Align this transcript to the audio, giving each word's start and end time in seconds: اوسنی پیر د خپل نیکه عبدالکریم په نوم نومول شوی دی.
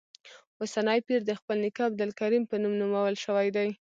اوسنی 0.59 0.99
پیر 1.07 1.21
د 1.25 1.31
خپل 1.39 1.57
نیکه 1.63 1.83
عبدالکریم 1.89 2.43
په 2.47 2.55
نوم 2.63 2.73
نومول 2.81 3.15
شوی 3.25 3.47
دی. 3.55 3.69